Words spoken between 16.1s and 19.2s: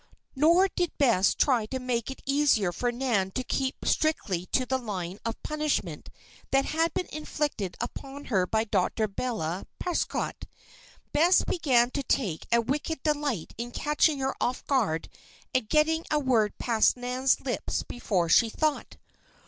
word past Nan's lips before she thought.